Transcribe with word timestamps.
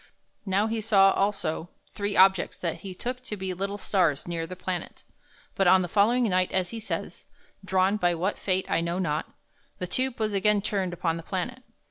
Now 0.47 0.65
he 0.65 0.81
saw 0.81 1.11
also 1.11 1.69
three 1.93 2.15
objects 2.17 2.57
that 2.57 2.77
he 2.77 2.95
took 2.95 3.21
to 3.21 3.37
be 3.37 3.53
little 3.53 3.77
stars 3.77 4.27
near 4.27 4.47
the 4.47 4.55
planet. 4.55 5.03
But 5.53 5.67
on 5.67 5.83
the 5.83 5.87
following 5.87 6.23
night, 6.23 6.51
as 6.51 6.71
he 6.71 6.79
says, 6.79 7.27
"drawn 7.63 7.97
by 7.97 8.15
what 8.15 8.39
fate 8.39 8.65
I 8.67 8.81
know 8.81 8.97
not," 8.97 9.31
the 9.77 9.85
tube 9.85 10.19
was 10.19 10.33
again 10.33 10.63
turned 10.63 10.91
upon 10.93 11.17
the 11.17 11.21
planet. 11.21 11.61